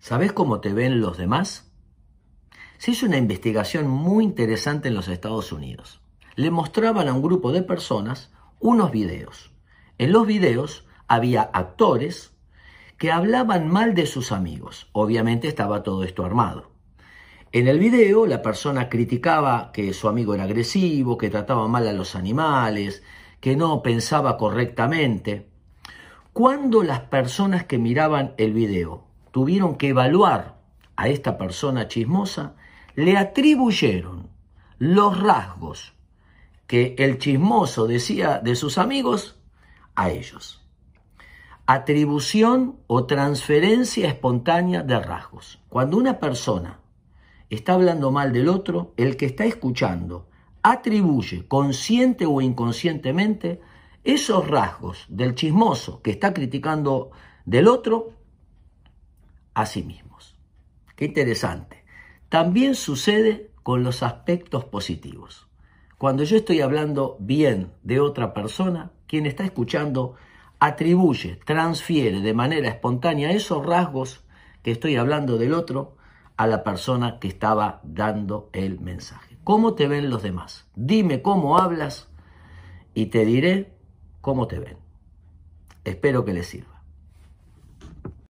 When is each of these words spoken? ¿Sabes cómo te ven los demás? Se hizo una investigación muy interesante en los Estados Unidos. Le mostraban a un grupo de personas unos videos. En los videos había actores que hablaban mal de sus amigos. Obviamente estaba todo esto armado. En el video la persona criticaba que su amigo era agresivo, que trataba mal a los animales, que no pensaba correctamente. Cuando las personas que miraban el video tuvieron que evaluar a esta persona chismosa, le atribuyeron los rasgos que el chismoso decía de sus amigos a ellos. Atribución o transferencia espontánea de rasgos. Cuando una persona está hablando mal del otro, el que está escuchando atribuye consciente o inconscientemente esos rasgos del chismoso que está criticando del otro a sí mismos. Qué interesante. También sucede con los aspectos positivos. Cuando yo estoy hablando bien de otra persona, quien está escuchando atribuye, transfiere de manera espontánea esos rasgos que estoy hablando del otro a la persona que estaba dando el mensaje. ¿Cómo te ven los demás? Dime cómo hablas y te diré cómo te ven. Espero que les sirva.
¿Sabes 0.00 0.32
cómo 0.32 0.60
te 0.60 0.72
ven 0.72 1.02
los 1.02 1.18
demás? 1.18 1.70
Se 2.78 2.92
hizo 2.92 3.04
una 3.04 3.18
investigación 3.18 3.86
muy 3.86 4.24
interesante 4.24 4.88
en 4.88 4.94
los 4.94 5.08
Estados 5.08 5.52
Unidos. 5.52 6.00
Le 6.36 6.50
mostraban 6.50 7.06
a 7.06 7.12
un 7.12 7.20
grupo 7.20 7.52
de 7.52 7.62
personas 7.62 8.32
unos 8.60 8.92
videos. 8.92 9.52
En 9.98 10.12
los 10.12 10.26
videos 10.26 10.86
había 11.06 11.42
actores 11.42 12.32
que 12.96 13.12
hablaban 13.12 13.68
mal 13.68 13.94
de 13.94 14.06
sus 14.06 14.32
amigos. 14.32 14.88
Obviamente 14.92 15.48
estaba 15.48 15.82
todo 15.82 16.02
esto 16.02 16.24
armado. 16.24 16.70
En 17.52 17.68
el 17.68 17.78
video 17.78 18.24
la 18.24 18.40
persona 18.40 18.88
criticaba 18.88 19.70
que 19.70 19.92
su 19.92 20.08
amigo 20.08 20.34
era 20.34 20.44
agresivo, 20.44 21.18
que 21.18 21.28
trataba 21.28 21.68
mal 21.68 21.86
a 21.86 21.92
los 21.92 22.16
animales, 22.16 23.02
que 23.40 23.54
no 23.54 23.82
pensaba 23.82 24.38
correctamente. 24.38 25.50
Cuando 26.32 26.82
las 26.82 27.00
personas 27.00 27.64
que 27.64 27.76
miraban 27.76 28.32
el 28.38 28.54
video 28.54 29.09
tuvieron 29.30 29.76
que 29.76 29.88
evaluar 29.88 30.60
a 30.96 31.08
esta 31.08 31.38
persona 31.38 31.88
chismosa, 31.88 32.54
le 32.94 33.16
atribuyeron 33.16 34.28
los 34.78 35.20
rasgos 35.20 35.94
que 36.66 36.94
el 36.98 37.18
chismoso 37.18 37.86
decía 37.86 38.38
de 38.38 38.54
sus 38.54 38.78
amigos 38.78 39.38
a 39.94 40.10
ellos. 40.10 40.64
Atribución 41.66 42.80
o 42.86 43.06
transferencia 43.06 44.08
espontánea 44.08 44.82
de 44.82 44.98
rasgos. 45.00 45.60
Cuando 45.68 45.96
una 45.96 46.18
persona 46.18 46.80
está 47.48 47.74
hablando 47.74 48.10
mal 48.10 48.32
del 48.32 48.48
otro, 48.48 48.94
el 48.96 49.16
que 49.16 49.26
está 49.26 49.44
escuchando 49.44 50.28
atribuye 50.62 51.46
consciente 51.48 52.26
o 52.26 52.40
inconscientemente 52.40 53.60
esos 54.04 54.46
rasgos 54.48 55.06
del 55.08 55.34
chismoso 55.34 56.02
que 56.02 56.10
está 56.10 56.32
criticando 56.32 57.10
del 57.44 57.68
otro 57.68 58.12
a 59.54 59.66
sí 59.66 59.82
mismos. 59.82 60.36
Qué 60.96 61.06
interesante. 61.06 61.84
También 62.28 62.74
sucede 62.74 63.50
con 63.62 63.82
los 63.82 64.02
aspectos 64.02 64.64
positivos. 64.64 65.48
Cuando 65.98 66.24
yo 66.24 66.36
estoy 66.36 66.60
hablando 66.60 67.16
bien 67.20 67.72
de 67.82 68.00
otra 68.00 68.32
persona, 68.32 68.92
quien 69.06 69.26
está 69.26 69.44
escuchando 69.44 70.14
atribuye, 70.58 71.36
transfiere 71.44 72.20
de 72.20 72.34
manera 72.34 72.68
espontánea 72.68 73.32
esos 73.32 73.64
rasgos 73.64 74.24
que 74.62 74.70
estoy 74.70 74.96
hablando 74.96 75.38
del 75.38 75.54
otro 75.54 75.96
a 76.36 76.46
la 76.46 76.64
persona 76.64 77.18
que 77.18 77.28
estaba 77.28 77.80
dando 77.82 78.50
el 78.52 78.80
mensaje. 78.80 79.38
¿Cómo 79.44 79.74
te 79.74 79.88
ven 79.88 80.10
los 80.10 80.22
demás? 80.22 80.68
Dime 80.74 81.22
cómo 81.22 81.58
hablas 81.58 82.08
y 82.94 83.06
te 83.06 83.24
diré 83.24 83.74
cómo 84.20 84.46
te 84.46 84.58
ven. 84.58 84.78
Espero 85.84 86.24
que 86.24 86.34
les 86.34 86.46
sirva. 86.46 86.79